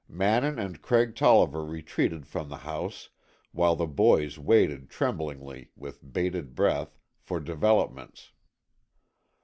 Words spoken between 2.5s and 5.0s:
house, while the boys waited